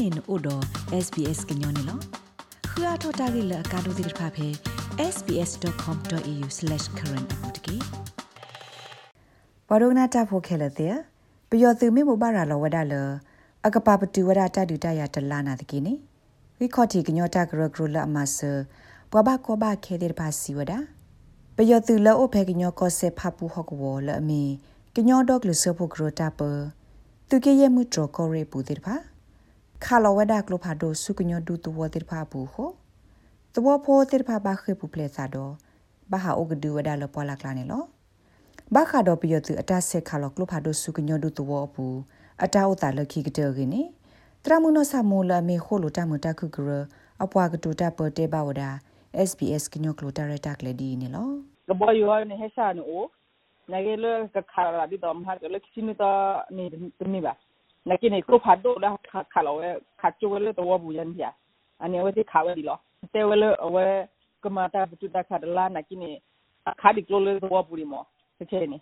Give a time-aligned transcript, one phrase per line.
[0.00, 0.62] နေနို့တော့
[1.04, 1.98] SBS ကညောနေလော
[2.70, 4.48] ခရထတာဂိလကာဒိုဒိဖာဖေ
[5.14, 7.76] sbs.com.au/current အပူတကေ
[9.68, 10.94] ဘရဒနာတာဖိုခဲလတဲ့
[11.50, 12.94] ပယောသူမေမဘာရာလောဝဒါလ
[13.66, 15.94] အကပပတူဝဒတာဒူတရတလာနာတကေနေ
[16.58, 18.38] ဝီခေါတီကညောတာဂရဂရလအမဆ
[19.12, 20.78] ဘဘကောဘခဲတဲ့ပါစီဝဒါ
[21.56, 24.42] ပယောသူလောအဖေကညောကောဆေဖပူဟောကဝလအမီ
[24.96, 26.40] ကညောဒေါကလဆဖို့ဂရတာပ
[27.28, 28.96] သူကေယမှုတရကောရေပူတဲ့ပါ
[29.84, 32.70] ခါလောဝဒါကလိုဖာဒိုစုကညောဒူတဝတဲ့ပါဘူးဟော
[33.54, 35.52] တဝဖိုတဲ့ပါပါခေပူပလက်စာတော့
[36.10, 37.82] ဘာဟာအိုဂဒူဝဒါလပေါ်လာကလာနေလော
[38.74, 41.86] ဘာခါတော့ပြရသူအတဆက်ခါလောကလိုဖာဒိုစုကညောဒူတဝပူ
[42.44, 43.82] အတာဥတာလခိကတဲ့ကင်းနေ
[44.44, 46.70] တရမုနဆာမိုလာမေခိုလိုတမတခုကရ
[47.22, 48.70] အပွားကတူတာပတေဘာဝဒါ
[49.28, 51.28] SBS ကညောကလိုတာရတာကလေဒီနေလော
[51.68, 53.00] ကဘောယောနေဟဆာနို
[53.72, 56.12] နဂေလကခါလာဒီတော့မဟာကလခိနီတာ
[56.56, 56.64] နေ
[57.14, 57.34] နေပါ
[57.86, 58.96] lakini ko phado la
[59.32, 61.32] khalawe khachwele to wabu yan ya
[61.80, 62.78] ani we ti khawe dilo
[63.12, 64.06] te wele we
[64.42, 66.22] kamata butu da khadla nakini
[66.76, 68.06] khadi klole to wabu limo
[68.38, 68.80] teche ni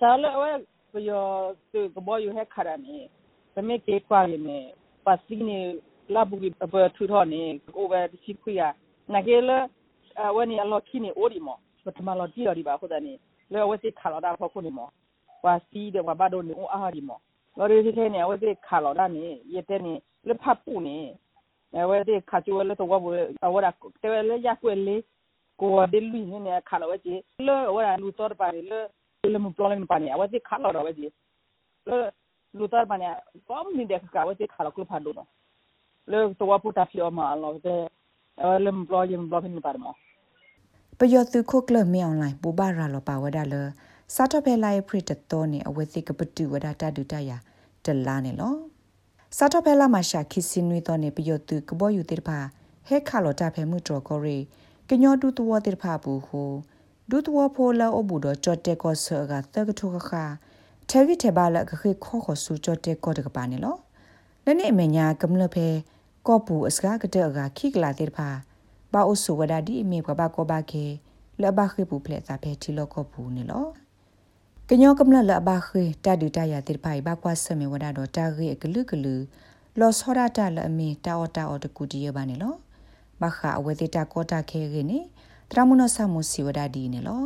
[0.00, 3.10] sala we yo to gbo you he kharani
[3.54, 4.74] tame ke kwa ni
[5.04, 8.74] pasi ni labu bi ba thu tho ni ko ba ti khu ya
[9.08, 9.68] nakele
[10.34, 13.18] we ni alo kini ori mo batma lo ti ori ba khudani
[13.50, 14.90] le we ti khala da pho khuni mo
[15.42, 17.20] wa si de wa ba do ni o ahari mo
[17.56, 21.16] Lorikene awede kalorani yeteni lepapuni
[21.74, 23.08] awede kachuele to wabu
[23.42, 25.04] awara tewele yakwele
[25.58, 28.88] ko de lui ne kalawaje le awara lutor pare le
[29.24, 31.12] le mu problem pani awade kalor awade
[31.86, 32.12] le
[32.54, 33.04] lutor pani
[33.46, 35.26] kom ni de ka awade kalakul phadu no
[36.06, 37.88] le to wabu ta fio ma lo de
[38.64, 39.94] le mu problem problem ni parmo
[40.98, 43.66] ပယောသူခုကလမြောင်းလိုက်ပူပါရလောပါဝဒါလော
[44.14, 47.36] စာတော့ဖဲလိုက်ဖရစ်တတော်နေအဝဲသိကပတူဝဒတာဒူတယာ
[47.84, 48.54] တလာနေလော
[49.36, 52.38] စာတော့ဖဲလာမရှာခိစင်းနွေတော်နေပယောသူကဘောယူတေပါ
[52.88, 54.38] ဟဲခါလောတာဖဲမှုတော်ကိုရီ
[54.88, 56.42] ကညောဒူတဝတေပါဘူးဟု
[57.10, 60.12] ဒူတဝဖိုလာအဘူတော်ချော့တဲကောဆာကတကထုခခ
[60.88, 63.76] ထဲရီထဲပါလကခေခေါခေါဆူချော့တဲကောတကပါနေလော
[64.44, 65.66] နနေအမညာကမလဖဲ
[66.26, 68.28] ကောပူအစကားကတဲ့ကခိကလာတေပါ
[68.92, 70.84] ဘာအိုဆူဝဒဒီအမေကဘာကောဘာကေ
[71.42, 73.66] လဘခိပူဖလက်တာဖဲတီလောကောပူနေလော
[74.72, 79.14] ကညောကမလလဘခေတာဒူတရတိဖိုင်ဘကွာဆမေဝဒတော့တာရေကလူကလူ
[79.78, 82.54] လောစောရတာလအမီတာအော်တာအော်တကူတီရပါနေလော
[83.20, 84.98] ဘခအဝေတိတာကောတာခဲရနေ
[85.50, 87.22] တရမနဆမှုစီဝဒဒီနေလော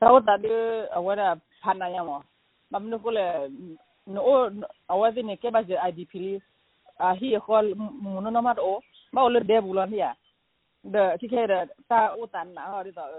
[0.00, 0.54] သောတာဒီ
[0.96, 1.22] အဝရ
[1.62, 2.10] ဖာနာယမ
[2.72, 3.26] မမနကိုလေ
[4.14, 4.24] နို
[4.92, 6.12] အဝဒီနေကေဘဇ IDP
[7.02, 7.62] အာဟီခေါ်
[8.14, 8.76] မနနမတ်အို
[9.14, 10.10] မောလဒေဘူလန်ယာ
[10.94, 13.10] ဒတိခဲတာအိုတန်နာဟောဒီတော့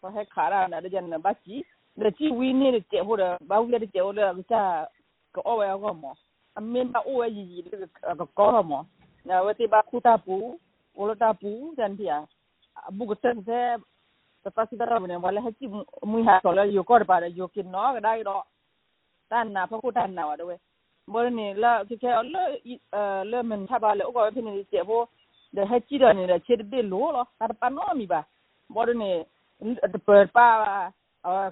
[0.00, 1.62] ဟဲခါရာနာဒဂျန်ဘတ်ကြီး
[1.96, 4.88] da ci wini da ce hura ba wuya da ce hura bisa
[5.32, 6.16] ka owa ya gomo
[6.56, 8.86] amin ba owa yi yi da ka koro mo
[9.24, 10.58] na wati ba kuta pu
[10.94, 12.26] wala ta pu dan dia
[12.92, 13.76] bu ko tan se
[14.42, 15.66] ta ta si dara ne wala haji
[16.02, 18.42] mu ha to la yo kor ba da yo kin no ga dai ro
[19.30, 20.56] tan na pa ku tan na wa do we
[21.06, 22.42] bo ne la ki ke la
[23.24, 25.08] la men ta ba le o ko pin ni ce bo
[25.54, 28.20] da haji da ne da ce de lo lo ta pa no mi ba
[28.68, 29.24] bo ne
[29.80, 29.98] ta
[30.36, 30.46] pa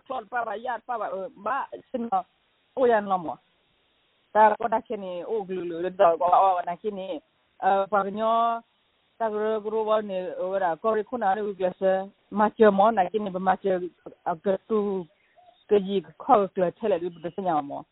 [0.06, 2.24] flot para yat para ba sino
[2.76, 3.38] uyan lomo
[4.32, 7.20] tar ko dakini o glulu do ko o nakini
[7.90, 8.60] parnyo
[9.18, 13.80] tagro grubo ne ora kore kuna ne ugyase mache mo nakini ba mache
[14.24, 15.06] agatu
[15.68, 17.84] keji ko to tele du de sanya mo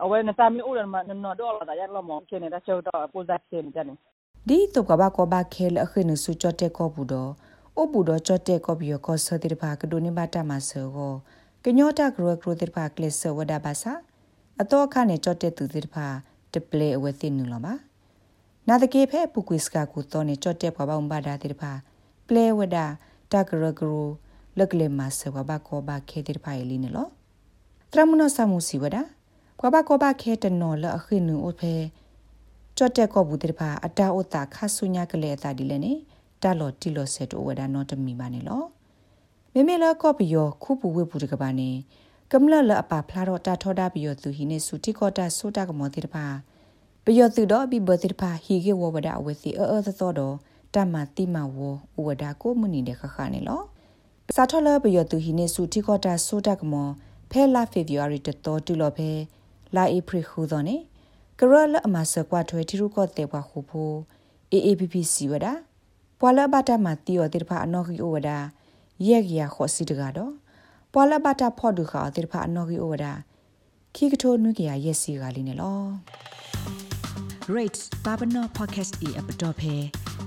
[0.00, 3.24] awe na tami uyan ma no do la ya lomo kene da chew do ko
[3.24, 3.96] dakini jani
[4.48, 7.30] ဒီတော့ကဘာကဘာခဲလအခင်းစုချတဲ့ကောဘူးတော့
[7.76, 11.14] အိုဘူတော့ချတဲ့ကောဘီယောကောဆတိဘာကဒိုနေဘာတာမဆောကို
[11.64, 13.92] ကညောတာဂရဂရတိဘာကလစ်ဆဝဒဘာစာ
[14.60, 16.06] အတော့ခနဲ့ချတဲ့သူတိဘာ
[16.52, 17.74] တပလေအဝသိနူလပါ
[18.68, 21.72] နာတကေဖဲပုကွိစကကူတော့နေချတဲ့ဘဘာုံဘာဒါတိဘာ
[22.28, 22.76] ပလေဝဒ
[23.32, 23.94] တာဂရဂရ
[24.58, 27.08] လကလေမဆဝဘာကောဘာခေတိဘာလီနေလော
[27.92, 28.96] တရမနောဆမှုစီဝဒ
[29.60, 31.74] ဘဘာကောဘာခေတနော်လအခင်းနူအိုဖဲ
[32.76, 35.92] ချတဲ့ကောဘူးတိဘာအတာအိုတာခဆုညာကလေအတာဒီလေနေ
[36.44, 38.62] တာလော်တီလော်ဆက်တိုဝဒါနောတမီပါနေလော
[39.52, 41.70] မေမေလာကော့ပီယောခုပူဝေပူတကပါနေ
[42.30, 46.26] ကမလလအပါဖလာတော့တာထောတာပီယောသူဟိနေစုတိကောတာဆိုတာကမောတိတပါ
[47.04, 50.34] ပီယောသူတော့ဘီဘတိတပါဟီကေဝဝဒအဝစီအောအောသောတော့
[50.74, 51.58] တမတိမဝ
[51.96, 53.62] ဝဝဒါကိုမနီတဲ့ခခနေလော
[54.34, 56.88] စာထောလပီယောသူဟိနေစုတိကောတာဆိုတာကမော
[57.30, 59.10] ဖဲလာဖေဗူအာရီတတော်တူလောဖဲ
[59.74, 60.76] လာဧပြီခုသောနေ
[61.38, 63.90] ကရလအမဆကွာထွဲတီရုကောတေဘွားခုဖို
[64.52, 65.52] AAPP စီဝဒါ
[66.26, 68.38] ပွာလဘတာမတီယောတိဖာအနော်ဂီအိုဝဒာ
[69.06, 70.32] ယက်ရခောစီတကတော့
[70.92, 73.12] ပွာလဘတာဖော့ဒူခါတိဖာအနော်ဂီအိုဝဒာ
[73.94, 75.82] ခိကထိုနုကရယက်စီကလေးနေလော
[77.54, 79.74] rate babano podcast e app dot phe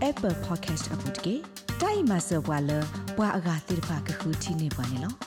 [0.10, 1.36] apple podcast app တကေ
[1.82, 2.72] တိုင်မဆောဘွာလ
[3.18, 5.27] ဘွာအဂါတိရဖာကခုတီနေပါနေလော